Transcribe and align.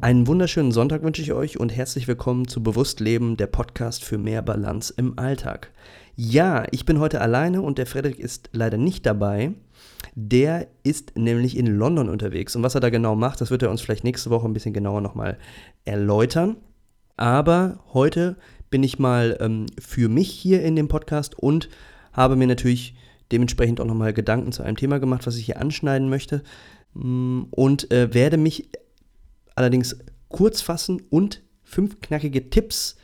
Einen 0.00 0.28
wunderschönen 0.28 0.70
Sonntag 0.70 1.02
wünsche 1.02 1.22
ich 1.22 1.32
euch 1.32 1.58
und 1.58 1.70
herzlich 1.70 2.06
willkommen 2.06 2.46
zu 2.46 2.62
Bewusst 2.62 3.00
Leben, 3.00 3.36
der 3.36 3.48
Podcast 3.48 4.04
für 4.04 4.16
mehr 4.16 4.42
Balance 4.42 4.94
im 4.96 5.18
Alltag. 5.18 5.72
Ja, 6.14 6.66
ich 6.70 6.84
bin 6.84 7.00
heute 7.00 7.20
alleine 7.20 7.62
und 7.62 7.78
der 7.78 7.86
Frederik 7.86 8.20
ist 8.20 8.48
leider 8.52 8.78
nicht 8.78 9.04
dabei. 9.06 9.54
Der 10.14 10.68
ist 10.84 11.18
nämlich 11.18 11.56
in 11.56 11.66
London 11.66 12.08
unterwegs 12.08 12.54
und 12.54 12.62
was 12.62 12.76
er 12.76 12.80
da 12.80 12.90
genau 12.90 13.16
macht, 13.16 13.40
das 13.40 13.50
wird 13.50 13.64
er 13.64 13.70
uns 13.70 13.80
vielleicht 13.80 14.04
nächste 14.04 14.30
Woche 14.30 14.46
ein 14.46 14.52
bisschen 14.52 14.72
genauer 14.72 15.00
nochmal 15.00 15.36
erläutern. 15.84 16.58
Aber 17.16 17.80
heute 17.92 18.36
bin 18.70 18.84
ich 18.84 19.00
mal 19.00 19.36
ähm, 19.40 19.66
für 19.80 20.08
mich 20.08 20.30
hier 20.30 20.62
in 20.62 20.76
dem 20.76 20.86
Podcast 20.86 21.36
und 21.36 21.68
habe 22.12 22.36
mir 22.36 22.46
natürlich 22.46 22.94
dementsprechend 23.32 23.80
auch 23.80 23.86
nochmal 23.86 24.12
Gedanken 24.12 24.52
zu 24.52 24.62
einem 24.62 24.76
Thema 24.76 25.00
gemacht, 25.00 25.26
was 25.26 25.36
ich 25.36 25.46
hier 25.46 25.60
anschneiden 25.60 26.08
möchte 26.08 26.44
mm, 26.94 27.42
und 27.50 27.90
äh, 27.90 28.14
werde 28.14 28.36
mich 28.36 28.68
allerdings 29.58 29.98
kurz 30.28 30.60
fassen 30.60 31.02
und 31.10 31.42
fünf 31.64 32.00
knackige 32.00 32.48
Tipps 32.48 32.96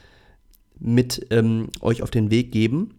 mit 0.78 1.26
ähm, 1.30 1.68
euch 1.80 2.02
auf 2.02 2.10
den 2.10 2.30
Weg 2.30 2.52
geben, 2.52 2.94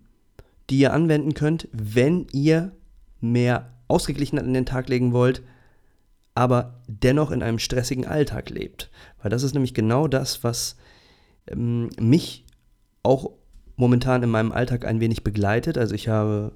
die 0.70 0.80
ihr 0.80 0.94
anwenden 0.94 1.34
könnt, 1.34 1.68
wenn 1.72 2.28
ihr 2.34 2.74
mehr 3.22 3.74
Ausgeglichenheit 3.88 4.46
in 4.46 4.54
den 4.54 4.66
Tag 4.66 4.90
legen 4.90 5.14
wollt, 5.14 5.42
aber 6.34 6.82
dennoch 6.88 7.32
in 7.32 7.42
einem 7.42 7.60
stressigen 7.60 8.06
Alltag 8.06 8.50
lebt. 8.50 8.92
Weil 9.22 9.32
das 9.32 9.44
ist 9.44 9.54
nämlich 9.54 9.74
genau 9.74 10.08
das, 10.08 10.44
was 10.44 10.76
ähm, 11.48 11.90
mich 12.00 12.46
auch 13.04 13.32
momentan 13.78 14.22
in 14.22 14.30
meinem 14.30 14.52
Alltag 14.52 14.86
ein 14.86 15.00
wenig 15.00 15.24
begleitet. 15.24 15.78
Also 15.78 15.96
ich 15.96 16.10
habe 16.10 16.52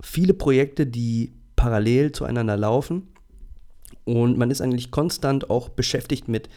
viele 0.00 0.32
Projekte, 0.32 0.86
die 0.86 1.34
parallel 1.56 2.12
zueinander 2.12 2.56
laufen 2.56 3.08
und 4.08 4.38
man 4.38 4.50
ist 4.50 4.62
eigentlich 4.62 4.90
konstant 4.90 5.50
auch 5.50 5.68
beschäftigt 5.68 6.28
mit 6.28 6.48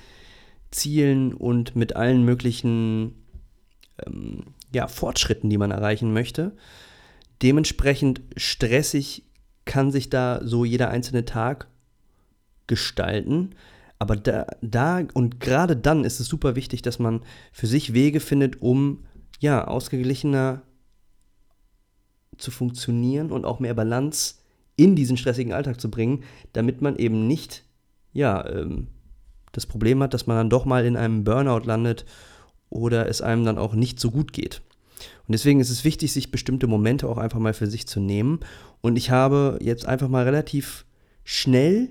Zielen 0.71 1.33
und 1.33 1.75
mit 1.75 1.97
allen 1.97 2.23
möglichen 2.23 3.25
ähm, 4.07 4.45
ja, 4.71 4.87
Fortschritten, 4.87 5.49
die 5.49 5.57
man 5.57 5.69
erreichen 5.69 6.13
möchte. 6.13 6.55
Dementsprechend 7.41 8.21
stressig 8.37 9.25
kann 9.65 9.91
sich 9.91 10.09
da 10.09 10.39
so 10.41 10.63
jeder 10.63 10.91
einzelne 10.91 11.25
Tag 11.25 11.67
gestalten. 12.67 13.49
Aber 13.99 14.15
da, 14.15 14.47
da 14.61 15.01
und 15.13 15.41
gerade 15.41 15.75
dann 15.75 16.05
ist 16.05 16.21
es 16.21 16.27
super 16.27 16.55
wichtig, 16.55 16.81
dass 16.81 16.99
man 16.99 17.19
für 17.51 17.67
sich 17.67 17.93
Wege 17.93 18.21
findet, 18.21 18.61
um 18.61 19.03
ja 19.41 19.67
ausgeglichener 19.67 20.61
zu 22.37 22.49
funktionieren 22.49 23.29
und 23.29 23.43
auch 23.43 23.59
mehr 23.59 23.73
Balance 23.73 24.35
in 24.75 24.95
diesen 24.95 25.17
stressigen 25.17 25.53
Alltag 25.53 25.79
zu 25.79 25.89
bringen, 25.91 26.23
damit 26.53 26.81
man 26.81 26.95
eben 26.95 27.27
nicht, 27.27 27.63
ja, 28.13 28.47
ähm, 28.47 28.87
das 29.51 29.65
Problem 29.65 30.01
hat, 30.01 30.13
dass 30.13 30.27
man 30.27 30.37
dann 30.37 30.49
doch 30.49 30.65
mal 30.65 30.85
in 30.85 30.95
einem 30.95 31.23
Burnout 31.23 31.65
landet 31.65 32.05
oder 32.69 33.07
es 33.07 33.21
einem 33.21 33.43
dann 33.43 33.57
auch 33.57 33.73
nicht 33.73 33.99
so 33.99 34.11
gut 34.11 34.33
geht. 34.33 34.61
Und 35.27 35.33
deswegen 35.33 35.59
ist 35.59 35.69
es 35.69 35.83
wichtig, 35.83 36.13
sich 36.13 36.31
bestimmte 36.31 36.67
Momente 36.67 37.07
auch 37.07 37.17
einfach 37.17 37.39
mal 37.39 37.53
für 37.53 37.67
sich 37.67 37.87
zu 37.87 37.99
nehmen. 37.99 38.39
Und 38.81 38.97
ich 38.97 39.11
habe 39.11 39.57
jetzt 39.61 39.85
einfach 39.85 40.07
mal 40.07 40.23
relativ 40.23 40.85
schnell, 41.23 41.89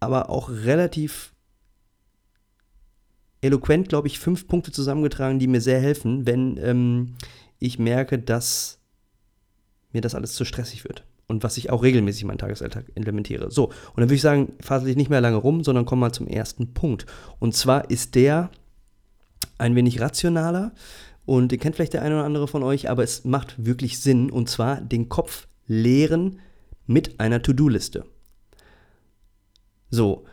aber 0.00 0.30
auch 0.30 0.50
relativ 0.50 1.34
eloquent, 3.40 3.88
glaube 3.88 4.08
ich, 4.08 4.18
fünf 4.18 4.46
Punkte 4.46 4.72
zusammengetragen, 4.72 5.38
die 5.38 5.48
mir 5.48 5.60
sehr 5.60 5.80
helfen, 5.80 6.26
wenn 6.26 6.58
ähm, 6.58 7.16
ich 7.58 7.78
merke, 7.78 8.18
dass 8.18 8.78
mir 9.92 10.00
das 10.00 10.14
alles 10.14 10.34
zu 10.34 10.44
stressig 10.44 10.84
wird 10.84 11.04
und 11.26 11.42
was 11.42 11.56
ich 11.56 11.70
auch 11.70 11.82
regelmäßig 11.82 12.22
in 12.22 12.28
meinen 12.28 12.38
Tagesalltag 12.38 12.86
implementiere. 12.94 13.50
So, 13.50 13.66
und 13.66 13.74
dann 13.96 14.04
würde 14.04 14.14
ich 14.14 14.20
sagen, 14.22 14.52
fasse 14.60 14.88
ich 14.88 14.96
nicht 14.96 15.10
mehr 15.10 15.20
lange 15.20 15.36
rum, 15.36 15.64
sondern 15.64 15.86
komme 15.86 16.00
mal 16.00 16.12
zum 16.12 16.26
ersten 16.26 16.74
Punkt. 16.74 17.06
Und 17.38 17.54
zwar 17.54 17.90
ist 17.90 18.14
der 18.14 18.50
ein 19.58 19.74
wenig 19.74 20.00
rationaler 20.00 20.72
und 21.24 21.52
den 21.52 21.60
kennt 21.60 21.76
vielleicht 21.76 21.94
der 21.94 22.02
eine 22.02 22.16
oder 22.16 22.24
andere 22.24 22.48
von 22.48 22.62
euch, 22.62 22.90
aber 22.90 23.02
es 23.02 23.24
macht 23.24 23.64
wirklich 23.64 23.98
Sinn 23.98 24.30
und 24.30 24.48
zwar 24.48 24.80
den 24.80 25.08
Kopf 25.08 25.46
leeren 25.66 26.40
mit 26.86 27.20
einer 27.20 27.40
To-Do-Liste. 27.40 28.04
So, 29.90 30.24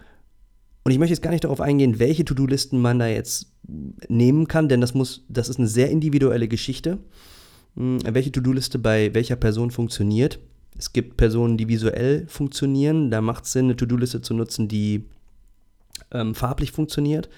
und 0.84 0.92
ich 0.92 0.98
möchte 0.98 1.14
jetzt 1.14 1.22
gar 1.22 1.32
nicht 1.32 1.44
darauf 1.44 1.62
eingehen, 1.62 2.00
welche 2.00 2.26
To-Do-Listen 2.26 2.82
man 2.82 3.00
da 3.00 3.08
jetzt 3.08 3.52
nehmen 4.08 4.48
kann, 4.48 4.68
denn 4.68 4.82
das 4.82 4.94
muss, 4.94 5.24
das 5.30 5.48
ist 5.48 5.60
eine 5.60 5.68
sehr 5.68 5.90
individuelle 5.90 6.48
Geschichte, 6.48 6.98
hm, 7.76 8.00
welche 8.04 8.32
To-Do-Liste 8.32 8.80
bei 8.80 9.14
welcher 9.14 9.36
Person 9.36 9.72
funktioniert. 9.72 10.40
Es 10.82 10.94
gibt 10.94 11.16
Personen, 11.16 11.58
die 11.58 11.68
visuell 11.68 12.26
funktionieren. 12.28 13.12
Da 13.12 13.22
macht 13.22 13.46
es 13.46 13.52
Sinn, 13.52 13.66
eine 13.66 13.76
To-Do-Liste 13.76 14.24
zu 14.24 14.34
nutzen, 14.34 14.68
die 14.68 15.06
ähm, 16.12 16.34
farblich 16.34 16.72
funktioniert. 16.72 17.30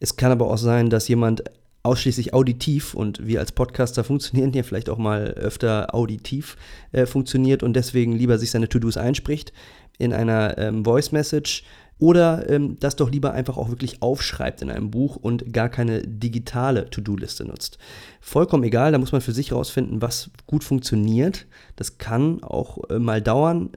Es 0.00 0.16
kann 0.16 0.32
aber 0.32 0.50
auch 0.50 0.56
sein, 0.56 0.88
dass 0.88 1.06
jemand 1.06 1.44
ausschließlich 1.82 2.32
auditiv 2.32 2.94
und 2.94 3.26
wir 3.26 3.40
als 3.40 3.52
Podcaster 3.52 4.04
funktionieren 4.04 4.54
hier 4.54 4.64
vielleicht 4.64 4.88
auch 4.88 4.96
mal 4.96 5.32
öfter 5.32 5.94
auditiv 5.94 6.56
äh, 6.92 7.04
funktioniert 7.04 7.62
und 7.62 7.74
deswegen 7.74 8.12
lieber 8.12 8.38
sich 8.38 8.50
seine 8.50 8.70
To-Dos 8.70 8.96
einspricht 8.96 9.52
in 9.98 10.14
einer 10.14 10.56
ähm, 10.56 10.82
Voice 10.82 11.12
Message 11.12 11.62
oder 11.98 12.48
ähm, 12.50 12.76
das 12.80 12.96
doch 12.96 13.10
lieber 13.10 13.32
einfach 13.32 13.56
auch 13.56 13.68
wirklich 13.68 14.02
aufschreibt 14.02 14.62
in 14.62 14.70
einem 14.70 14.90
Buch 14.90 15.16
und 15.16 15.52
gar 15.52 15.68
keine 15.68 16.02
digitale 16.02 16.90
To-Do-Liste 16.90 17.44
nutzt. 17.44 17.78
Vollkommen 18.20 18.64
egal, 18.64 18.92
da 18.92 18.98
muss 18.98 19.12
man 19.12 19.20
für 19.20 19.32
sich 19.32 19.50
herausfinden, 19.52 20.02
was 20.02 20.30
gut 20.46 20.64
funktioniert. 20.64 21.46
Das 21.76 21.98
kann 21.98 22.42
auch 22.42 22.78
äh, 22.90 22.98
mal 22.98 23.22
dauern, 23.22 23.70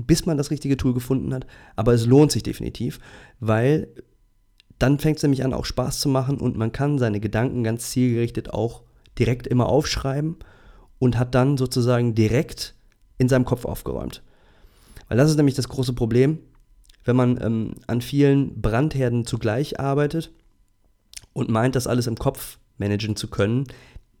bis 0.00 0.26
man 0.26 0.38
das 0.38 0.50
richtige 0.50 0.76
Tool 0.76 0.94
gefunden 0.94 1.34
hat, 1.34 1.46
aber 1.76 1.92
es 1.92 2.06
lohnt 2.06 2.32
sich 2.32 2.42
definitiv, 2.42 3.00
weil 3.40 3.88
dann 4.78 4.98
fängt 4.98 5.16
es 5.16 5.22
nämlich 5.24 5.44
an, 5.44 5.52
auch 5.52 5.64
Spaß 5.64 5.98
zu 5.98 6.08
machen 6.08 6.38
und 6.38 6.56
man 6.56 6.72
kann 6.72 6.98
seine 6.98 7.20
Gedanken 7.20 7.64
ganz 7.64 7.90
zielgerichtet 7.90 8.52
auch 8.52 8.82
direkt 9.18 9.48
immer 9.48 9.68
aufschreiben 9.68 10.36
und 11.00 11.18
hat 11.18 11.34
dann 11.34 11.56
sozusagen 11.56 12.14
direkt 12.14 12.74
in 13.18 13.28
seinem 13.28 13.44
Kopf 13.44 13.64
aufgeräumt. 13.64 14.22
Weil 15.08 15.18
das 15.18 15.30
ist 15.30 15.36
nämlich 15.36 15.56
das 15.56 15.68
große 15.68 15.94
Problem 15.94 16.38
wenn 17.08 17.16
man 17.16 17.40
ähm, 17.42 17.74
an 17.86 18.02
vielen 18.02 18.60
Brandherden 18.60 19.24
zugleich 19.24 19.80
arbeitet 19.80 20.30
und 21.32 21.48
meint, 21.48 21.74
das 21.74 21.86
alles 21.86 22.06
im 22.06 22.16
Kopf 22.16 22.58
managen 22.76 23.16
zu 23.16 23.28
können. 23.28 23.64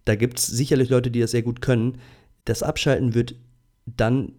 Da 0.06 0.14
gibt 0.14 0.38
es 0.38 0.46
sicherlich 0.46 0.88
Leute, 0.88 1.10
die 1.10 1.20
das 1.20 1.32
sehr 1.32 1.42
gut 1.42 1.60
können. 1.60 1.98
Das 2.46 2.62
Abschalten 2.62 3.12
wird 3.12 3.34
dann 3.84 4.32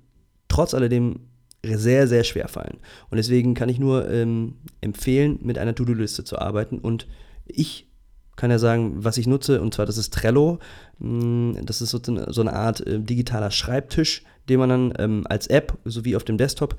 trotz 0.47 0.73
alledem 0.73 1.27
sehr, 1.63 2.07
sehr 2.07 2.23
schwer 2.23 2.47
fallen. 2.47 2.79
Und 3.11 3.17
deswegen 3.17 3.53
kann 3.53 3.69
ich 3.69 3.77
nur 3.77 4.09
ähm, 4.09 4.55
empfehlen, 4.81 5.37
mit 5.43 5.59
einer 5.59 5.75
To-Do-Liste 5.75 6.23
zu 6.23 6.39
arbeiten. 6.39 6.79
Und 6.79 7.07
ich 7.45 7.87
kann 8.35 8.49
ja 8.49 8.57
sagen, 8.57 8.95
was 9.03 9.17
ich 9.17 9.27
nutze, 9.27 9.61
und 9.61 9.75
zwar 9.75 9.85
das 9.85 9.99
ist 9.99 10.11
Trello. 10.11 10.57
Mm, 10.97 11.51
das 11.65 11.83
ist 11.83 11.91
so 11.91 12.41
eine 12.41 12.53
Art 12.53 12.81
äh, 12.87 12.99
digitaler 12.99 13.51
Schreibtisch, 13.51 14.23
den 14.49 14.59
man 14.59 14.69
dann 14.69 14.93
ähm, 14.97 15.27
als 15.29 15.47
App 15.47 15.77
sowie 15.85 16.15
auf 16.15 16.23
dem 16.23 16.37
Desktop 16.37 16.75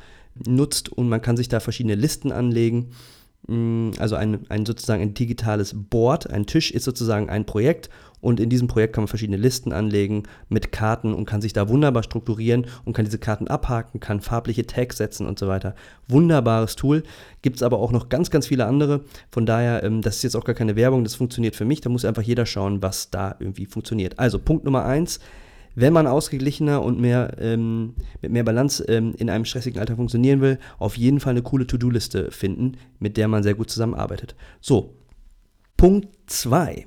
nutzt 0.47 0.91
und 0.91 1.09
man 1.09 1.23
kann 1.23 1.37
sich 1.37 1.49
da 1.49 1.61
verschiedene 1.61 1.95
Listen 1.95 2.33
anlegen. 2.33 2.91
Mm, 3.47 3.91
also 3.99 4.17
ein, 4.17 4.47
ein 4.49 4.67
sozusagen 4.67 5.03
ein 5.03 5.15
digitales 5.15 5.75
Board, 5.75 6.29
ein 6.31 6.47
Tisch 6.47 6.71
ist 6.71 6.85
sozusagen 6.85 7.31
ein 7.31 7.47
Projekt 7.47 7.89
und 8.21 8.39
in 8.39 8.51
diesem 8.51 8.69
Projekt 8.69 8.95
kann 8.95 9.03
man 9.03 9.09
verschiedene 9.09 9.39
Listen 9.39 9.73
anlegen 9.73 10.25
mit 10.49 10.73
Karten 10.73 11.15
und 11.15 11.25
kann 11.25 11.41
sich 11.41 11.53
da 11.53 11.69
wunderbar 11.69 12.03
strukturieren 12.03 12.67
und 12.85 12.93
kann 12.93 13.07
diese 13.07 13.19
Karten 13.19 13.49
abhaken, 13.49 13.99
kann 13.99 14.21
farbliche 14.21 14.67
Tags 14.67 14.99
setzen 14.99 15.27
und 15.27 15.39
so 15.39 15.49
weiter. 15.49 15.75
Wunderbares 16.07 16.77
Tool. 16.77 17.03
Gibt 17.41 17.57
es 17.57 17.63
aber 17.63 17.79
auch 17.79 17.93
noch 17.93 18.11
ganz, 18.11 18.31
ganz 18.31 18.49
viele 18.49 18.67
andere. 18.67 19.05
Von 19.31 19.47
daher, 19.47 19.83
ähm, 19.83 20.03
das 20.03 20.17
ist 20.17 20.23
jetzt 20.23 20.37
auch 20.37 20.45
gar 20.45 20.55
keine 20.55 20.77
Werbung, 20.77 21.03
das 21.03 21.15
funktioniert 21.15 21.57
für 21.57 21.65
mich. 21.65 21.81
Da 21.81 21.89
muss 21.89 22.05
einfach 22.05 22.23
jeder 22.23 22.45
schauen, 22.45 22.83
was 22.83 23.11
da 23.11 23.37
irgendwie 23.39 23.67
funktioniert. 23.67 24.19
Also 24.19 24.39
Punkt 24.39 24.65
Nummer 24.65 24.85
eins 24.85 25.19
wenn 25.81 25.93
man 25.93 26.07
ausgeglichener 26.07 26.83
und 26.83 27.01
mehr, 27.01 27.37
ähm, 27.39 27.95
mit 28.21 28.33
mehr 28.33 28.45
Balance 28.45 28.85
ähm, 28.85 29.15
in 29.17 29.31
einem 29.31 29.45
stressigen 29.45 29.81
Alltag 29.81 29.97
funktionieren 29.97 30.41
will, 30.41 30.59
auf 30.79 30.97
jeden 30.97 31.21
Fall 31.21 31.33
eine 31.33 31.43
coole 31.43 31.67
To-Do-Liste 31.67 32.31
finden, 32.31 32.77
mit 32.99 33.17
der 33.17 33.29
man 33.29 33.43
sehr 33.43 33.55
gut 33.55 33.71
zusammenarbeitet. 33.71 34.35
So, 34.61 34.95
Punkt 35.77 36.09
2 36.27 36.87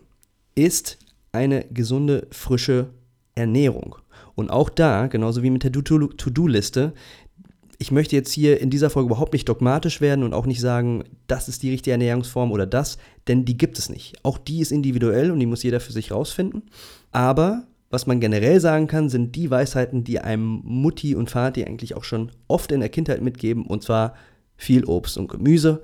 ist 0.56 1.00
eine 1.32 1.66
gesunde, 1.66 2.28
frische 2.32 2.90
Ernährung. 3.36 3.96
Und 4.36 4.50
auch 4.50 4.70
da, 4.70 5.08
genauso 5.08 5.44
wie 5.44 5.50
mit 5.50 5.64
der 5.64 5.72
To-Do-Liste, 5.72 6.94
ich 7.80 7.92
möchte 7.92 8.16
jetzt 8.16 8.32
hier 8.32 8.62
in 8.62 8.70
dieser 8.70 8.90
Folge 8.90 9.08
überhaupt 9.08 9.34
nicht 9.34 9.50
dogmatisch 9.50 10.00
werden 10.00 10.24
und 10.24 10.34
auch 10.34 10.46
nicht 10.46 10.62
sagen, 10.62 11.04
das 11.28 11.50
ist 11.50 11.64
die 11.64 11.72
richtige 11.72 11.92
Ernährungsform 11.92 12.52
oder 12.52 12.66
das, 12.66 12.98
denn 13.28 13.46
die 13.46 13.58
gibt 13.58 13.78
es 13.78 13.90
nicht. 13.90 14.24
Auch 14.24 14.38
die 14.38 14.62
ist 14.62 14.72
individuell 14.72 15.32
und 15.32 15.40
die 15.40 15.46
muss 15.46 15.64
jeder 15.64 15.80
für 15.80 15.92
sich 15.92 16.12
rausfinden. 16.12 16.64
Aber 17.12 17.68
was 17.94 18.08
man 18.08 18.20
generell 18.20 18.60
sagen 18.60 18.88
kann, 18.88 19.08
sind 19.08 19.36
die 19.36 19.52
Weisheiten, 19.52 20.04
die 20.04 20.20
einem 20.20 20.62
Mutti 20.64 21.14
und 21.14 21.30
Vati 21.30 21.64
eigentlich 21.64 21.96
auch 21.96 22.04
schon 22.04 22.32
oft 22.48 22.72
in 22.72 22.80
der 22.80 22.90
Kindheit 22.90 23.22
mitgeben, 23.22 23.68
und 23.68 23.84
zwar 23.84 24.16
viel 24.58 24.84
Obst 24.86 25.16
und 25.16 25.28
Gemüse, 25.28 25.84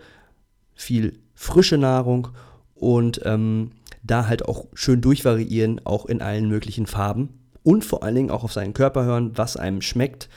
viel 0.73 1.19
frische 1.35 1.77
Nahrung 1.77 2.29
und 2.73 3.21
ähm, 3.25 3.73
da 4.01 4.25
halt 4.25 4.44
auch 4.45 4.65
schön 4.73 5.01
durchvariieren, 5.01 5.85
auch 5.85 6.07
in 6.07 6.19
allen 6.23 6.50
möglichen 6.50 6.88
Farben. 6.88 7.29
Und 7.61 7.85
vor 7.85 8.01
allen 8.01 8.15
Dingen 8.15 8.31
auch 8.31 8.44
auf 8.44 8.53
seinen 8.53 8.73
Körper 8.73 9.03
hören, 9.03 9.33
was 9.35 9.56
einem 9.56 9.83
schmeckt. 9.83 10.29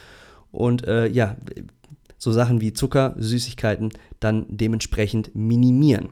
Und 0.51 0.87
äh, 0.87 1.07
ja, 1.07 1.37
so 2.19 2.33
Sachen 2.33 2.61
wie 2.61 2.75
Zucker, 2.75 3.15
Süßigkeiten 3.17 3.93
dann 4.21 4.45
dementsprechend 4.51 5.35
minimieren. 5.35 6.11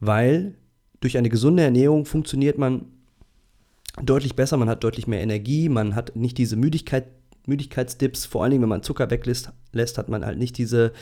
Weil 0.00 0.56
durch 1.00 1.16
eine 1.16 1.30
gesunde 1.30 1.62
Ernährung 1.62 2.04
funktioniert 2.04 2.58
man 2.58 2.84
deutlich 4.02 4.36
besser, 4.36 4.56
man 4.56 4.68
hat 4.68 4.84
deutlich 4.84 5.06
mehr 5.06 5.22
Energie, 5.22 5.68
man 5.68 5.94
hat 5.94 6.16
nicht 6.16 6.38
diese 6.38 6.56
Müdigkeit, 6.56 7.06
Müdigkeitsdips, 7.46 8.26
vor 8.26 8.42
allen 8.42 8.50
Dingen, 8.50 8.62
wenn 8.62 8.68
man 8.68 8.82
Zucker 8.82 9.10
weglässt, 9.10 9.52
lässt, 9.72 9.98
hat 9.98 10.08
man 10.08 10.26
halt 10.26 10.38
nicht 10.38 10.58
diese, 10.58 10.92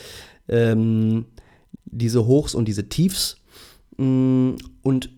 ähm, 0.49 1.27
diese 1.87 2.27
Hochs 2.27 2.55
und 2.55 2.67
diese 2.67 2.89
Tiefs. 2.89 3.39
Mm, 3.97 4.53
und 4.83 5.11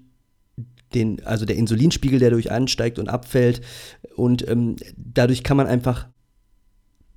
den, 0.95 1.25
also 1.25 1.45
der 1.45 1.57
Insulinspiegel, 1.57 2.19
der 2.19 2.31
durch 2.31 2.51
ansteigt 2.51 2.99
und 2.99 3.09
abfällt. 3.09 3.61
Und 4.15 4.49
ähm, 4.49 4.77
dadurch 4.97 5.43
kann 5.43 5.57
man 5.57 5.67
einfach 5.67 6.09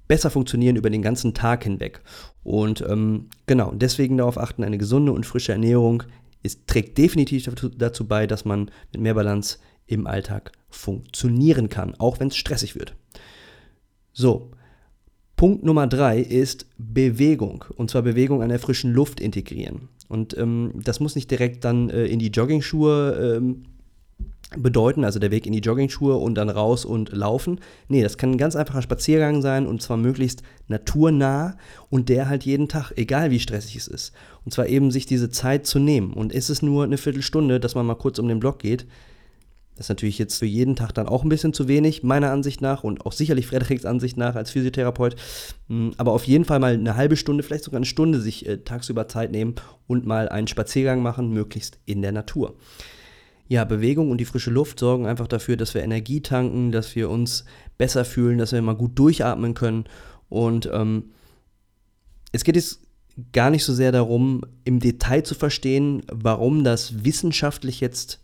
besser 0.08 0.32
funktionieren 0.32 0.76
über 0.76 0.90
den 0.90 1.02
ganzen 1.02 1.34
Tag 1.34 1.64
hinweg. 1.64 2.02
Und 2.44 2.84
ähm, 2.90 3.30
genau, 3.46 3.72
deswegen 3.76 4.18
darauf 4.18 4.38
achten, 4.38 4.64
eine 4.64 4.78
gesunde 4.78 5.12
und 5.12 5.26
frische 5.26 5.52
Ernährung 5.52 6.04
ist, 6.42 6.68
trägt 6.68 6.98
definitiv 6.98 7.50
dazu 7.78 8.08
bei, 8.08 8.26
dass 8.26 8.44
man 8.44 8.72
mit 8.92 9.02
mehr 9.02 9.14
Balance 9.14 9.60
im 9.90 10.08
Alltag 10.08 10.52
funktionieren 10.70 11.70
kann, 11.70 11.96
auch 11.96 12.20
wenn 12.20 12.28
es 12.28 12.38
stressig 12.38 12.76
wird. 12.76 12.96
So, 14.14 14.52
Punkt 15.36 15.64
Nummer 15.64 15.88
drei 15.88 16.20
ist 16.20 16.68
Bewegung. 16.78 17.66
Und 17.76 17.90
zwar 17.90 18.02
Bewegung 18.02 18.44
an 18.44 18.50
der 18.50 18.60
frischen 18.60 18.94
Luft 18.94 19.20
integrieren. 19.20 19.90
Und 20.08 20.38
ähm, 20.38 20.74
das 20.84 21.00
muss 21.00 21.16
nicht 21.16 21.32
direkt 21.32 21.64
dann 21.64 21.90
äh, 21.90 22.06
in 22.06 22.20
die 22.20 22.30
Jogging-Schuhe 22.30 23.38
ähm, 23.38 23.64
bedeuten, 24.58 25.04
also 25.04 25.20
der 25.20 25.32
Weg 25.32 25.46
in 25.46 25.54
die 25.54 25.60
Jogging-Schuhe 25.60 26.16
und 26.16 26.36
dann 26.36 26.50
raus 26.50 26.84
und 26.84 27.12
laufen. 27.12 27.60
Nee, 27.88 28.02
das 28.02 28.18
kann 28.18 28.32
ein 28.32 28.38
ganz 28.38 28.56
einfacher 28.56 28.82
Spaziergang 28.82 29.42
sein 29.42 29.68
und 29.68 29.82
zwar 29.82 29.98
möglichst 29.98 30.42
naturnah 30.68 31.56
und 31.90 32.10
der 32.10 32.28
halt 32.28 32.44
jeden 32.44 32.68
Tag, 32.68 32.92
egal 32.96 33.32
wie 33.32 33.40
stressig 33.40 33.76
es 33.76 33.88
ist. 33.88 34.12
Und 34.44 34.54
zwar 34.54 34.68
eben 34.68 34.92
sich 34.92 35.06
diese 35.06 35.30
Zeit 35.30 35.66
zu 35.68 35.80
nehmen. 35.80 36.14
Und 36.14 36.34
ist 36.34 36.50
es 36.50 36.62
nur 36.62 36.84
eine 36.84 36.98
Viertelstunde, 36.98 37.60
dass 37.60 37.76
man 37.76 37.86
mal 37.86 37.96
kurz 37.96 38.20
um 38.20 38.28
den 38.28 38.40
Block 38.40 38.60
geht, 38.60 38.88
das 39.80 39.86
ist 39.86 39.90
natürlich 39.92 40.20
jetzt 40.20 40.38
für 40.38 40.46
jeden 40.46 40.76
Tag 40.76 40.92
dann 40.92 41.08
auch 41.08 41.24
ein 41.24 41.30
bisschen 41.30 41.54
zu 41.54 41.70
wenig, 41.70 42.04
meiner 42.04 42.32
Ansicht 42.32 42.60
nach 42.60 42.84
und 42.84 43.06
auch 43.06 43.14
sicherlich 43.14 43.48
Frederiks 43.48 43.86
Ansicht 43.86 44.18
nach 44.18 44.36
als 44.36 44.52
Physiotherapeut. 44.52 45.16
Hm, 45.70 45.94
aber 45.96 46.12
auf 46.12 46.26
jeden 46.26 46.44
Fall 46.44 46.60
mal 46.60 46.74
eine 46.74 46.98
halbe 46.98 47.16
Stunde, 47.16 47.44
vielleicht 47.44 47.64
sogar 47.64 47.78
eine 47.78 47.86
Stunde 47.86 48.20
sich 48.20 48.46
äh, 48.46 48.58
tagsüber 48.58 49.08
Zeit 49.08 49.32
nehmen 49.32 49.56
und 49.88 50.06
mal 50.06 50.28
einen 50.28 50.48
Spaziergang 50.48 51.02
machen, 51.02 51.32
möglichst 51.32 51.80
in 51.86 52.02
der 52.02 52.12
Natur. 52.12 52.58
Ja, 53.48 53.64
Bewegung 53.64 54.12
und 54.12 54.18
die 54.18 54.26
frische 54.26 54.52
Luft 54.52 54.80
sorgen 54.80 55.06
einfach 55.06 55.28
dafür, 55.28 55.56
dass 55.56 55.74
wir 55.74 55.82
Energie 55.82 56.20
tanken, 56.20 56.74
dass 56.74 56.94
wir 56.98 57.10
uns 57.10 57.46
besser 57.78 58.04
fühlen, 58.04 58.38
dass 58.38 58.52
wir 58.52 58.62
mal 58.62 58.76
gut 58.76 59.00
durchatmen 59.00 59.54
können. 59.54 59.86
Und 60.28 60.70
ähm, 60.74 61.12
es 62.34 62.44
geht 62.44 62.58
jetzt 62.58 62.82
gar 63.32 63.50
nicht 63.50 63.64
so 63.64 63.74
sehr 63.74 63.94
darum, 63.94 64.42
im 64.66 64.82
Detail 64.82 65.24
zu 65.24 65.36
verstehen, 65.36 66.02
warum 66.12 66.66
das 66.66 67.06
wissenschaftlich 67.06 67.80
jetzt 67.80 68.20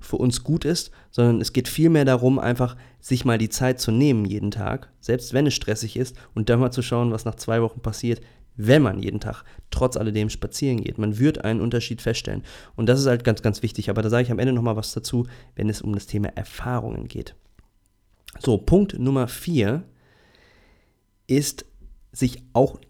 für 0.00 0.16
uns 0.16 0.42
gut 0.44 0.64
ist, 0.64 0.90
sondern 1.10 1.40
es 1.40 1.52
geht 1.52 1.68
vielmehr 1.68 2.04
darum, 2.04 2.38
einfach 2.38 2.76
sich 3.00 3.24
mal 3.24 3.38
die 3.38 3.48
Zeit 3.48 3.80
zu 3.80 3.90
nehmen 3.90 4.24
jeden 4.24 4.50
Tag, 4.50 4.90
selbst 5.00 5.32
wenn 5.32 5.46
es 5.46 5.54
stressig 5.54 5.96
ist, 5.96 6.16
und 6.34 6.48
dann 6.48 6.60
mal 6.60 6.70
zu 6.70 6.82
schauen, 6.82 7.12
was 7.12 7.24
nach 7.24 7.34
zwei 7.34 7.62
Wochen 7.62 7.80
passiert, 7.80 8.20
wenn 8.56 8.82
man 8.82 8.98
jeden 8.98 9.20
Tag 9.20 9.44
trotz 9.70 9.96
alledem 9.96 10.28
spazieren 10.28 10.82
geht. 10.82 10.98
Man 10.98 11.18
wird 11.18 11.44
einen 11.44 11.60
Unterschied 11.60 12.02
feststellen. 12.02 12.42
Und 12.76 12.88
das 12.88 13.00
ist 13.00 13.06
halt 13.06 13.24
ganz, 13.24 13.42
ganz 13.42 13.62
wichtig. 13.62 13.88
Aber 13.88 14.02
da 14.02 14.10
sage 14.10 14.24
ich 14.24 14.30
am 14.30 14.38
Ende 14.38 14.52
nochmal 14.52 14.76
was 14.76 14.92
dazu, 14.92 15.26
wenn 15.56 15.68
es 15.68 15.80
um 15.80 15.94
das 15.94 16.06
Thema 16.06 16.28
Erfahrungen 16.36 17.08
geht. 17.08 17.34
So, 18.38 18.58
Punkt 18.58 18.98
Nummer 18.98 19.28
vier 19.28 19.84
ist, 21.26 21.64
sich 22.12 22.42
auch 22.52 22.80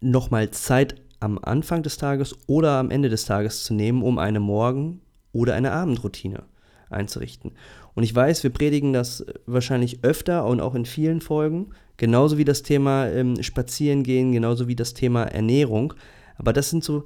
nochmal 0.00 0.50
Zeit 0.50 0.94
am 1.18 1.38
Anfang 1.38 1.82
des 1.82 1.98
Tages 1.98 2.34
oder 2.46 2.78
am 2.78 2.90
Ende 2.90 3.08
des 3.08 3.24
Tages 3.24 3.64
zu 3.64 3.74
nehmen, 3.74 4.02
um 4.02 4.18
eine 4.18 4.40
Morgen- 4.40 5.00
oder 5.32 5.54
eine 5.54 5.72
Abendroutine 5.72 6.44
einzurichten. 6.90 7.52
Und 7.94 8.02
ich 8.02 8.14
weiß, 8.14 8.42
wir 8.42 8.50
predigen 8.50 8.92
das 8.92 9.24
wahrscheinlich 9.46 10.04
öfter 10.04 10.44
und 10.44 10.60
auch 10.60 10.74
in 10.74 10.86
vielen 10.86 11.20
Folgen, 11.20 11.70
genauso 11.96 12.38
wie 12.38 12.44
das 12.44 12.62
Thema 12.62 13.06
ähm, 13.08 13.42
Spazierengehen, 13.42 14.32
genauso 14.32 14.68
wie 14.68 14.76
das 14.76 14.94
Thema 14.94 15.24
Ernährung. 15.24 15.94
Aber 16.36 16.52
das 16.52 16.70
sind 16.70 16.84
so 16.84 17.04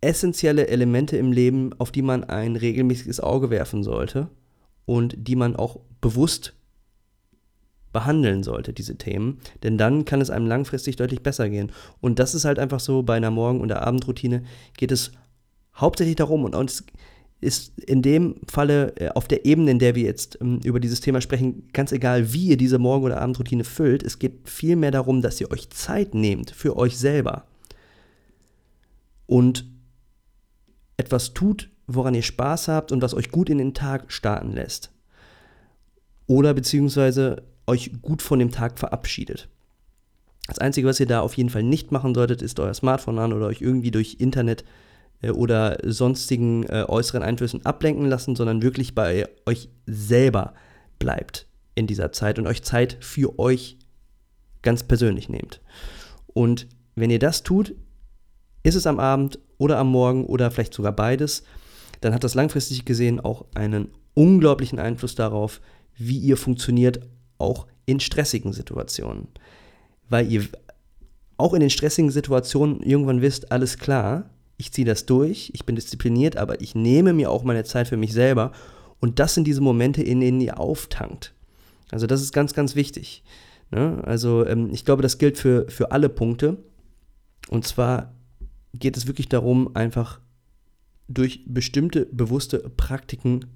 essentielle 0.00 0.68
Elemente 0.68 1.16
im 1.16 1.32
Leben, 1.32 1.72
auf 1.78 1.92
die 1.92 2.02
man 2.02 2.24
ein 2.24 2.56
regelmäßiges 2.56 3.20
Auge 3.20 3.50
werfen 3.50 3.82
sollte 3.82 4.28
und 4.86 5.14
die 5.16 5.36
man 5.36 5.56
auch 5.56 5.80
bewusst 6.00 6.54
behandeln 7.92 8.42
sollte, 8.42 8.72
diese 8.72 8.96
Themen. 8.96 9.38
Denn 9.62 9.76
dann 9.76 10.04
kann 10.04 10.20
es 10.20 10.30
einem 10.30 10.46
langfristig 10.46 10.96
deutlich 10.96 11.22
besser 11.22 11.48
gehen. 11.48 11.72
Und 12.00 12.18
das 12.18 12.34
ist 12.34 12.44
halt 12.44 12.58
einfach 12.58 12.80
so, 12.80 13.02
bei 13.02 13.16
einer 13.16 13.30
Morgen- 13.30 13.60
oder 13.60 13.82
Abendroutine 13.82 14.44
geht 14.76 14.92
es 14.92 15.12
hauptsächlich 15.74 16.16
darum, 16.16 16.44
und 16.44 16.54
uns 16.54 16.84
ist 17.40 17.78
in 17.78 18.02
dem 18.02 18.36
Falle 18.46 18.94
äh, 18.96 19.08
auf 19.10 19.26
der 19.26 19.46
Ebene, 19.46 19.70
in 19.70 19.78
der 19.78 19.94
wir 19.94 20.02
jetzt 20.02 20.38
ähm, 20.40 20.60
über 20.62 20.78
dieses 20.78 21.00
Thema 21.00 21.20
sprechen, 21.20 21.68
ganz 21.72 21.92
egal, 21.92 22.32
wie 22.32 22.48
ihr 22.48 22.56
diese 22.56 22.78
Morgen- 22.78 23.04
oder 23.04 23.20
Abendroutine 23.20 23.64
füllt. 23.64 24.02
Es 24.02 24.18
geht 24.18 24.48
vielmehr 24.48 24.90
darum, 24.90 25.22
dass 25.22 25.40
ihr 25.40 25.50
euch 25.50 25.70
Zeit 25.70 26.14
nehmt 26.14 26.50
für 26.50 26.76
euch 26.76 26.98
selber 26.98 27.46
und 29.26 29.64
etwas 30.96 31.32
tut, 31.32 31.70
woran 31.86 32.14
ihr 32.14 32.22
Spaß 32.22 32.68
habt 32.68 32.92
und 32.92 33.00
was 33.00 33.14
euch 33.14 33.30
gut 33.30 33.48
in 33.48 33.58
den 33.58 33.74
Tag 33.74 34.12
starten 34.12 34.52
lässt. 34.52 34.92
Oder 36.26 36.52
beziehungsweise 36.52 37.42
euch 37.66 37.90
gut 38.02 38.20
von 38.22 38.38
dem 38.38 38.50
Tag 38.50 38.78
verabschiedet. 38.78 39.48
Das 40.46 40.58
Einzige, 40.58 40.86
was 40.86 41.00
ihr 41.00 41.06
da 41.06 41.20
auf 41.20 41.34
jeden 41.34 41.48
Fall 41.48 41.62
nicht 41.62 41.90
machen 41.90 42.14
solltet, 42.14 42.42
ist 42.42 42.60
euer 42.60 42.74
Smartphone 42.74 43.18
an 43.18 43.32
oder 43.32 43.46
euch 43.46 43.62
irgendwie 43.62 43.90
durch 43.90 44.16
Internet 44.18 44.62
äh, 44.62 44.89
oder 45.28 45.78
sonstigen 45.84 46.64
äh, 46.64 46.84
äußeren 46.88 47.22
Einflüssen 47.22 47.64
ablenken 47.66 48.06
lassen, 48.06 48.36
sondern 48.36 48.62
wirklich 48.62 48.94
bei 48.94 49.28
euch 49.46 49.68
selber 49.86 50.54
bleibt 50.98 51.46
in 51.74 51.86
dieser 51.86 52.12
Zeit 52.12 52.38
und 52.38 52.46
euch 52.46 52.62
Zeit 52.62 52.96
für 53.00 53.38
euch 53.38 53.76
ganz 54.62 54.82
persönlich 54.82 55.28
nehmt. 55.28 55.60
Und 56.26 56.66
wenn 56.94 57.10
ihr 57.10 57.18
das 57.18 57.42
tut, 57.42 57.74
ist 58.62 58.74
es 58.74 58.86
am 58.86 59.00
Abend 59.00 59.38
oder 59.58 59.78
am 59.78 59.90
Morgen 59.90 60.24
oder 60.26 60.50
vielleicht 60.50 60.74
sogar 60.74 60.92
beides, 60.92 61.44
dann 62.00 62.14
hat 62.14 62.24
das 62.24 62.34
langfristig 62.34 62.84
gesehen 62.84 63.20
auch 63.20 63.46
einen 63.54 63.88
unglaublichen 64.14 64.78
Einfluss 64.78 65.14
darauf, 65.14 65.60
wie 65.96 66.18
ihr 66.18 66.36
funktioniert, 66.36 67.00
auch 67.38 67.66
in 67.86 68.00
stressigen 68.00 68.52
Situationen. 68.52 69.28
Weil 70.08 70.30
ihr 70.30 70.44
auch 71.36 71.54
in 71.54 71.60
den 71.60 71.70
stressigen 71.70 72.10
Situationen 72.10 72.82
irgendwann 72.82 73.22
wisst, 73.22 73.50
alles 73.52 73.78
klar, 73.78 74.30
ich 74.60 74.72
ziehe 74.72 74.84
das 74.84 75.06
durch, 75.06 75.50
ich 75.54 75.64
bin 75.64 75.74
diszipliniert, 75.74 76.36
aber 76.36 76.60
ich 76.60 76.74
nehme 76.74 77.14
mir 77.14 77.30
auch 77.30 77.44
meine 77.44 77.64
Zeit 77.64 77.88
für 77.88 77.96
mich 77.96 78.12
selber. 78.12 78.52
Und 79.00 79.18
das 79.18 79.34
sind 79.34 79.46
diese 79.46 79.62
Momente, 79.62 80.02
in 80.02 80.20
denen 80.20 80.40
ihr 80.40 80.60
auftankt. 80.60 81.34
Also 81.90 82.06
das 82.06 82.20
ist 82.20 82.34
ganz, 82.34 82.52
ganz 82.52 82.76
wichtig. 82.76 83.24
Ne? 83.70 84.02
Also 84.04 84.46
ähm, 84.46 84.68
ich 84.70 84.84
glaube, 84.84 85.02
das 85.02 85.16
gilt 85.16 85.38
für, 85.38 85.66
für 85.70 85.92
alle 85.92 86.10
Punkte. 86.10 86.58
Und 87.48 87.66
zwar 87.66 88.14
geht 88.74 88.98
es 88.98 89.06
wirklich 89.06 89.30
darum, 89.30 89.74
einfach 89.74 90.20
durch 91.08 91.42
bestimmte 91.46 92.04
bewusste 92.06 92.58
Praktiken 92.58 93.46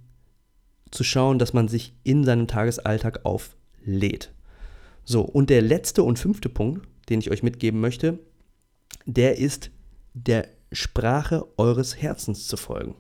zu 0.91 1.05
schauen, 1.05 1.39
dass 1.39 1.53
man 1.53 1.69
sich 1.69 1.95
in 2.03 2.25
seinem 2.25 2.47
Tagesalltag 2.47 3.27
auflädt. 3.27 4.33
So, 5.05 5.21
und 5.21 5.51
der 5.51 5.61
letzte 5.61 6.03
und 6.03 6.19
fünfte 6.19 6.49
Punkt, 6.49 6.89
den 7.11 7.21
ich 7.21 7.31
euch 7.31 7.43
mitgeben 7.43 7.81
möchte, 7.81 8.19
der 9.05 9.37
ist 9.37 9.71
der 10.15 10.49
Sprache 10.75 11.47
eures 11.57 12.01
Herzens 12.01 12.47
zu 12.47 12.57
folgen. 12.57 12.95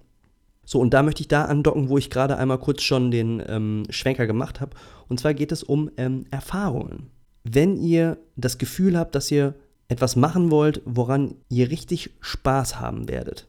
So, 0.64 0.80
und 0.80 0.94
da 0.94 1.02
möchte 1.02 1.20
ich 1.20 1.28
da 1.28 1.44
andocken, 1.44 1.88
wo 1.88 1.98
ich 1.98 2.10
gerade 2.10 2.36
einmal 2.38 2.58
kurz 2.58 2.82
schon 2.82 3.10
den 3.10 3.42
ähm, 3.46 3.84
Schwenker 3.90 4.26
gemacht 4.26 4.60
habe. 4.60 4.76
Und 5.08 5.20
zwar 5.20 5.34
geht 5.34 5.52
es 5.52 5.62
um 5.62 5.90
ähm, 5.96 6.24
Erfahrungen. 6.30 7.10
Wenn 7.42 7.76
ihr 7.76 8.18
das 8.36 8.56
Gefühl 8.56 8.98
habt, 8.98 9.14
dass 9.14 9.30
ihr 9.30 9.54
etwas 9.88 10.16
machen 10.16 10.50
wollt, 10.50 10.80
woran 10.86 11.34
ihr 11.50 11.70
richtig 11.70 12.10
Spaß 12.20 12.80
haben 12.80 13.08
werdet, 13.08 13.46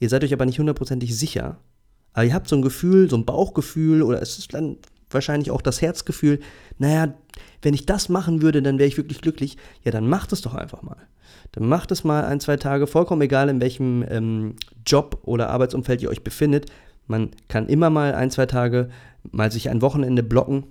ihr 0.00 0.10
seid 0.10 0.22
euch 0.24 0.34
aber 0.34 0.44
nicht 0.44 0.58
hundertprozentig 0.58 1.16
sicher, 1.16 1.58
aber 2.12 2.26
ihr 2.26 2.34
habt 2.34 2.48
so 2.48 2.56
ein 2.56 2.62
Gefühl, 2.62 3.08
so 3.08 3.16
ein 3.16 3.24
Bauchgefühl 3.24 4.02
oder 4.02 4.20
es 4.20 4.38
ist 4.38 4.52
dann 4.52 4.76
wahrscheinlich 5.10 5.50
auch 5.50 5.62
das 5.62 5.80
Herzgefühl, 5.80 6.40
naja, 6.78 7.14
wenn 7.62 7.74
ich 7.74 7.86
das 7.86 8.10
machen 8.10 8.42
würde, 8.42 8.62
dann 8.62 8.78
wäre 8.78 8.88
ich 8.88 8.96
wirklich 8.98 9.20
glücklich. 9.22 9.56
Ja, 9.84 9.90
dann 9.90 10.08
macht 10.08 10.32
es 10.32 10.42
doch 10.42 10.54
einfach 10.54 10.82
mal. 10.82 10.96
Dann 11.52 11.68
macht 11.68 11.90
es 11.90 12.04
mal 12.04 12.24
ein, 12.24 12.40
zwei 12.40 12.56
Tage, 12.56 12.86
vollkommen 12.86 13.22
egal, 13.22 13.48
in 13.48 13.60
welchem 13.60 14.04
ähm, 14.08 14.56
Job 14.86 15.18
oder 15.22 15.50
Arbeitsumfeld 15.50 16.02
ihr 16.02 16.10
euch 16.10 16.24
befindet. 16.24 16.66
Man 17.06 17.30
kann 17.48 17.68
immer 17.68 17.90
mal 17.90 18.14
ein, 18.14 18.30
zwei 18.30 18.46
Tage 18.46 18.88
mal 19.30 19.52
sich 19.52 19.68
ein 19.68 19.82
Wochenende 19.82 20.22
blocken 20.22 20.64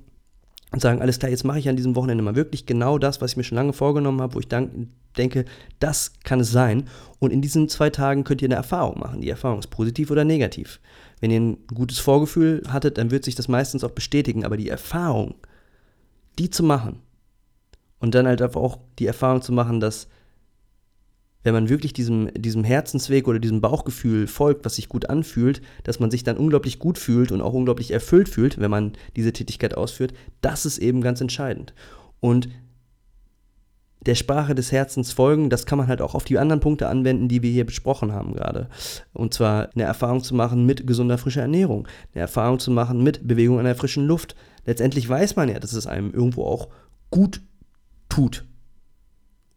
und 0.72 0.82
sagen, 0.82 1.02
alles 1.02 1.20
klar, 1.20 1.30
jetzt 1.30 1.44
mache 1.44 1.60
ich 1.60 1.68
an 1.68 1.76
diesem 1.76 1.96
Wochenende 1.96 2.24
mal 2.24 2.36
wirklich 2.36 2.66
genau 2.66 2.98
das, 2.98 3.22
was 3.22 3.32
ich 3.32 3.38
mir 3.38 3.44
schon 3.44 3.58
lange 3.58 3.74
vorgenommen 3.74 4.22
habe, 4.22 4.36
wo 4.36 4.40
ich 4.40 4.48
denke, 4.48 5.46
das 5.80 6.14
kann 6.24 6.40
es 6.40 6.52
sein. 6.52 6.88
Und 7.20 7.32
in 7.34 7.42
diesen 7.42 7.68
zwei 7.68 7.90
Tagen 7.90 8.24
könnt 8.24 8.42
ihr 8.42 8.48
eine 8.48 8.56
Erfahrung 8.56 9.00
machen. 9.00 9.22
Die 9.22 9.30
Erfahrung 9.30 9.60
ist 9.60 9.68
positiv 9.68 10.12
oder 10.12 10.24
negativ. 10.24 10.80
Wenn 11.20 11.32
ihr 11.32 11.42
ein 11.42 11.58
gutes 11.68 12.00
Vorgefühl 12.00 12.64
hattet, 12.70 12.98
dann 12.98 13.12
wird 13.12 13.26
sich 13.26 13.36
das 13.36 13.50
meistens 13.50 13.84
auch 13.84 13.92
bestätigen. 13.92 14.46
Aber 14.46 14.56
die 14.56 14.70
Erfahrung, 14.70 15.36
die 16.40 16.50
zu 16.50 16.64
machen 16.64 17.00
und 18.00 18.16
dann 18.16 18.26
halt 18.26 18.42
auch 18.42 18.80
die 18.98 19.08
Erfahrung 19.08 19.42
zu 19.42 19.52
machen, 19.52 19.82
dass 19.82 20.08
wenn 21.44 21.54
man 21.54 21.70
wirklich 21.70 21.94
diesem, 21.94 22.30
diesem 22.34 22.64
Herzensweg 22.64 23.28
oder 23.28 23.40
diesem 23.40 23.62
Bauchgefühl 23.62 24.28
folgt, 24.28 24.66
was 24.66 24.76
sich 24.76 24.90
gut 24.90 25.10
anfühlt, 25.10 25.62
dass 25.84 26.00
man 26.00 26.12
sich 26.12 26.24
dann 26.24 26.38
unglaublich 26.38 26.80
gut 26.80 26.98
fühlt 26.98 27.32
und 27.32 27.42
auch 27.42 27.54
unglaublich 27.54 27.92
erfüllt 27.92 28.30
fühlt, 28.30 28.60
wenn 28.60 28.72
man 28.72 28.94
diese 29.16 29.34
Tätigkeit 29.34 29.76
ausführt, 29.76 30.14
das 30.42 30.66
ist 30.66 30.78
eben 30.78 31.02
ganz 31.02 31.22
entscheidend. 31.22 31.74
Und 32.20 32.50
der 34.06 34.16
Sprache 34.16 34.56
des 34.56 34.72
Herzens 34.72 35.12
folgen, 35.12 35.50
das 35.50 35.66
kann 35.66 35.78
man 35.78 35.88
halt 35.88 36.02
auch 36.02 36.16
auf 36.16 36.24
die 36.24 36.40
anderen 36.40 36.60
Punkte 36.60 36.88
anwenden, 36.88 37.28
die 37.28 37.44
wir 37.44 37.52
hier 37.52 37.66
besprochen 37.66 38.12
haben 38.12 38.34
gerade. 38.34 38.68
Und 39.14 39.34
zwar 39.34 39.70
eine 39.76 39.84
Erfahrung 39.84 40.24
zu 40.24 40.34
machen 40.34 40.66
mit 40.66 40.88
gesunder 40.88 41.20
frischer 41.20 41.44
Ernährung, 41.44 41.88
eine 42.14 42.22
Erfahrung 42.22 42.60
zu 42.60 42.72
machen 42.72 43.04
mit 43.04 43.28
Bewegung 43.28 43.60
an 43.60 43.66
der 43.66 43.76
frischen 43.76 44.08
Luft. 44.08 44.36
Letztendlich 44.66 45.08
weiß 45.08 45.36
man 45.36 45.50
ja, 45.50 45.60
dass 45.60 45.74
es 45.74 45.86
einem 45.86 46.12
irgendwo 46.12 46.46
auch 46.46 46.70
gut 47.12 47.42
tut, 48.10 48.46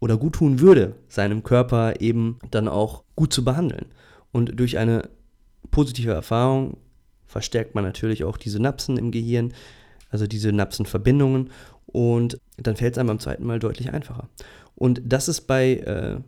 oder 0.00 0.16
gut 0.16 0.34
tun 0.34 0.60
würde, 0.60 0.96
seinem 1.08 1.42
Körper 1.42 2.00
eben 2.00 2.38
dann 2.50 2.68
auch 2.68 3.04
gut 3.16 3.32
zu 3.32 3.44
behandeln. 3.44 3.86
Und 4.32 4.58
durch 4.58 4.78
eine 4.78 5.08
positive 5.70 6.12
Erfahrung 6.12 6.76
verstärkt 7.26 7.74
man 7.74 7.84
natürlich 7.84 8.24
auch 8.24 8.36
die 8.36 8.50
Synapsen 8.50 8.96
im 8.96 9.10
Gehirn, 9.10 9.52
also 10.10 10.26
diese 10.26 10.48
Synapsenverbindungen 10.48 11.50
und 11.86 12.38
dann 12.56 12.76
fällt 12.76 12.94
es 12.94 12.98
einem 12.98 13.08
beim 13.08 13.20
zweiten 13.20 13.44
Mal 13.44 13.58
deutlich 13.58 13.92
einfacher. 13.92 14.28
Und 14.74 15.00
das 15.04 15.28
ist 15.28 15.42
bei 15.42 15.74
äh, 15.76 16.20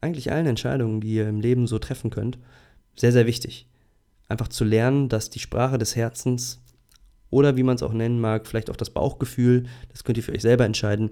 eigentlich 0.00 0.32
allen 0.32 0.46
Entscheidungen, 0.46 1.00
die 1.00 1.14
ihr 1.14 1.28
im 1.28 1.40
Leben 1.40 1.66
so 1.66 1.78
treffen 1.78 2.10
könnt, 2.10 2.38
sehr, 2.96 3.12
sehr 3.12 3.26
wichtig. 3.26 3.66
Einfach 4.28 4.48
zu 4.48 4.64
lernen, 4.64 5.08
dass 5.08 5.30
die 5.30 5.38
Sprache 5.38 5.78
des 5.78 5.96
Herzens 5.96 6.60
oder 7.30 7.56
wie 7.56 7.62
man 7.62 7.76
es 7.76 7.82
auch 7.82 7.92
nennen 7.92 8.20
mag, 8.20 8.46
vielleicht 8.46 8.70
auch 8.70 8.76
das 8.76 8.90
Bauchgefühl, 8.90 9.66
das 9.88 10.04
könnt 10.04 10.18
ihr 10.18 10.24
für 10.24 10.32
euch 10.32 10.42
selber 10.42 10.64
entscheiden, 10.64 11.10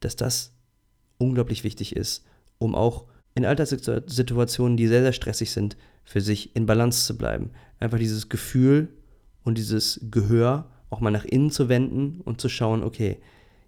dass 0.00 0.16
das 0.16 0.52
unglaublich 1.18 1.64
wichtig 1.64 1.96
ist, 1.96 2.24
um 2.58 2.74
auch 2.74 3.06
in 3.34 3.44
Alltagssituationen, 3.44 4.76
die 4.76 4.86
sehr, 4.86 5.02
sehr 5.02 5.12
stressig 5.12 5.50
sind, 5.50 5.76
für 6.04 6.20
sich 6.20 6.56
in 6.56 6.66
Balance 6.66 7.04
zu 7.04 7.18
bleiben. 7.18 7.50
Einfach 7.80 7.98
dieses 7.98 8.28
Gefühl 8.28 8.88
und 9.44 9.58
dieses 9.58 10.00
Gehör 10.10 10.70
auch 10.88 11.00
mal 11.00 11.10
nach 11.10 11.24
innen 11.24 11.50
zu 11.50 11.68
wenden 11.68 12.20
und 12.22 12.40
zu 12.40 12.48
schauen, 12.48 12.82
okay, 12.82 13.18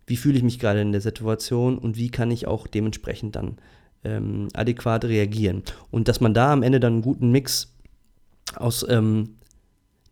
wie 0.06 0.16
fühle 0.16 0.38
ich 0.38 0.42
mich 0.42 0.58
gerade 0.58 0.80
in 0.80 0.92
der 0.92 1.00
Situation 1.00 1.78
und 1.78 1.96
wie 1.96 2.10
kann 2.10 2.30
ich 2.30 2.46
auch 2.46 2.66
dementsprechend 2.66 3.36
dann 3.36 3.58
ähm, 4.04 4.48
adäquat 4.54 5.04
reagieren. 5.04 5.62
Und 5.90 6.08
dass 6.08 6.20
man 6.20 6.32
da 6.32 6.52
am 6.52 6.62
Ende 6.62 6.80
dann 6.80 6.94
einen 6.94 7.02
guten 7.02 7.30
Mix 7.30 7.74
aus 8.56 8.86
ähm, 8.88 9.36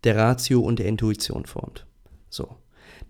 der 0.03 0.15
Ratio 0.15 0.59
und 0.59 0.79
der 0.79 0.85
Intuition 0.85 1.45
formt. 1.45 1.85
So. 2.29 2.55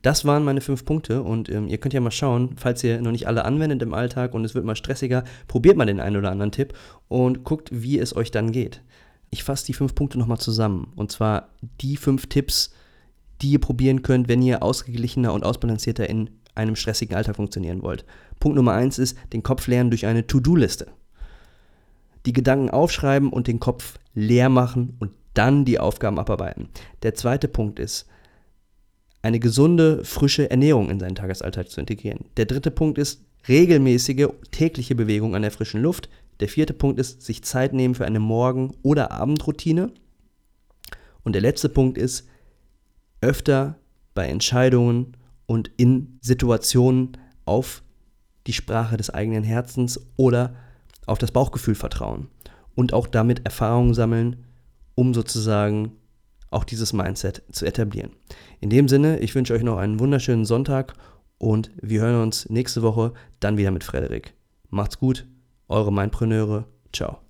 Das 0.02 0.26
waren 0.26 0.44
meine 0.44 0.62
fünf 0.62 0.86
Punkte 0.86 1.24
und 1.24 1.50
ähm, 1.50 1.68
ihr 1.68 1.78
könnt 1.80 1.94
ja 1.94 2.00
mal 2.00 2.12
schauen, 2.12 2.56
falls 2.58 2.84
ihr 2.84 3.02
noch 3.02 3.12
nicht 3.12 3.28
alle 3.28 3.46
anwendet 3.46 3.82
im 3.82 3.94
Alltag 3.94 4.34
und 4.34 4.46
es 4.46 4.56
wird 4.56 4.66
mal 4.66 4.76
stressiger, 4.76 5.24
probiert 5.48 5.78
mal 5.78 5.86
den 5.86 6.00
einen 6.00 6.18
oder 6.18 6.32
anderen 6.32 6.52
Tipp 6.52 6.74
und 7.08 7.44
guckt, 7.44 7.70
wie 7.72 8.00
es 8.00 8.16
euch 8.16 8.32
dann 8.32 8.52
geht. 8.52 8.82
Ich 9.30 9.44
fasse 9.44 9.66
die 9.66 9.74
fünf 9.74 9.96
Punkte 9.96 10.20
nochmal 10.20 10.38
zusammen 10.38 10.94
und 10.96 11.12
zwar 11.12 11.50
die 11.82 11.98
fünf 11.98 12.28
Tipps, 12.28 12.72
die 13.42 13.52
ihr 13.52 13.62
probieren 13.62 14.02
könnt, 14.02 14.28
wenn 14.28 14.42
ihr 14.42 14.64
ausgeglichener 14.64 15.34
und 15.34 15.44
ausbalancierter 15.44 16.10
in 16.10 16.30
einem 16.56 16.76
stressigen 16.76 17.16
Alltag 17.16 17.36
funktionieren 17.36 17.84
wollt. 17.84 18.06
Punkt 18.40 18.56
Nummer 18.56 18.74
eins 18.74 19.00
ist, 19.00 19.18
den 19.34 19.44
Kopf 19.44 19.68
lernen 19.68 19.90
durch 19.90 20.06
eine 20.06 20.26
To-Do-Liste. 20.26 20.88
Die 22.26 22.34
Gedanken 22.34 22.70
aufschreiben 22.70 23.30
und 23.30 23.48
den 23.48 23.60
Kopf 23.60 24.00
leer 24.14 24.50
machen 24.50 24.96
und 25.00 25.12
dann 25.34 25.66
die 25.66 25.80
Aufgaben 25.80 26.20
abarbeiten. 26.20 26.70
Der 27.04 27.14
zweite 27.14 27.48
Punkt 27.48 27.80
ist, 27.80 28.08
eine 29.28 29.40
gesunde, 29.40 30.06
frische 30.06 30.50
Ernährung 30.50 30.90
in 30.90 31.00
seinen 31.00 31.16
Tagesalltag 31.16 31.70
zu 31.70 31.82
integrieren. 31.82 32.26
Der 32.38 32.46
dritte 32.46 32.72
Punkt 32.72 32.98
ist 32.98 33.26
regelmäßige 33.50 34.30
tägliche 34.52 34.96
Bewegung 34.96 35.36
an 35.36 35.42
der 35.42 35.52
frischen 35.52 35.82
Luft. 35.82 36.10
Der 36.40 36.48
vierte 36.48 36.74
Punkt 36.74 36.98
ist 36.98 37.22
sich 37.22 37.44
Zeit 37.44 37.74
nehmen 37.74 37.94
für 37.94 38.06
eine 38.06 38.20
Morgen- 38.20 38.76
oder 38.84 39.12
Abendroutine. 39.12 39.92
Und 41.24 41.34
der 41.34 41.42
letzte 41.42 41.68
Punkt 41.68 41.98
ist 41.98 42.28
öfter 43.20 43.78
bei 44.14 44.28
Entscheidungen 44.28 45.18
und 45.46 45.72
in 45.76 46.20
Situationen 46.22 47.18
auf 47.44 47.84
die 48.48 48.54
Sprache 48.54 48.96
des 48.96 49.10
eigenen 49.10 49.44
Herzens 49.44 50.00
oder 50.16 50.56
auf 51.06 51.18
das 51.18 51.32
Bauchgefühl 51.32 51.76
vertrauen 51.76 52.30
und 52.76 52.94
auch 52.94 53.08
damit 53.08 53.44
Erfahrungen 53.46 53.94
sammeln, 53.94 54.46
um 54.96 55.14
sozusagen 55.14 55.92
auch 56.50 56.64
dieses 56.64 56.94
Mindset 56.94 57.44
zu 57.52 57.66
etablieren. 57.66 58.12
In 58.60 58.70
dem 58.70 58.88
Sinne, 58.88 59.20
ich 59.20 59.36
wünsche 59.36 59.54
euch 59.54 59.64
noch 59.64 59.78
einen 59.78 60.00
wunderschönen 60.00 60.46
Sonntag 60.46 60.94
und 61.38 61.72
wir 61.82 62.02
hören 62.02 62.22
uns 62.22 62.50
nächste 62.50 62.82
Woche 62.82 63.14
dann 63.40 63.58
wieder 63.58 63.72
mit 63.72 63.84
Frederik. 63.84 64.34
Macht's 64.70 65.00
gut, 65.00 65.28
eure 65.68 65.94
Mindpreneure. 65.94 66.66
Ciao. 66.94 67.27